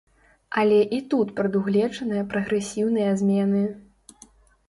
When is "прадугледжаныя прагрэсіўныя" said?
1.39-3.09